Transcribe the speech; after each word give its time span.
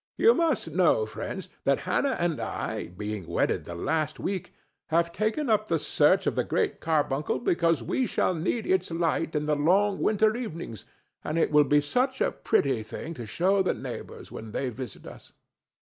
Ye 0.17 0.33
must 0.33 0.71
know, 0.71 1.05
friends, 1.05 1.47
that 1.63 1.81
Hannah 1.81 2.17
and 2.19 2.39
I, 2.39 2.87
being 2.87 3.27
wedded 3.27 3.65
the 3.65 3.75
last 3.75 4.19
week, 4.19 4.51
have 4.89 5.11
taken 5.11 5.47
up 5.47 5.67
the 5.67 5.77
search 5.77 6.25
of 6.25 6.33
the 6.33 6.43
Great 6.43 6.79
Carbuncle 6.79 7.37
because 7.37 7.83
we 7.83 8.07
shall 8.07 8.33
need 8.33 8.65
its 8.65 8.89
light 8.89 9.35
in 9.35 9.45
the 9.45 9.55
long 9.55 9.99
winter 9.99 10.35
evenings 10.35 10.85
and 11.23 11.37
it 11.37 11.51
will 11.51 11.65
be 11.65 11.81
such 11.81 12.19
a 12.19 12.31
pretty 12.31 12.81
thing 12.81 13.13
to 13.13 13.27
show 13.27 13.61
the 13.61 13.75
neighbors 13.75 14.31
when 14.31 14.53
they 14.53 14.69
visit 14.69 15.05
us! 15.05 15.33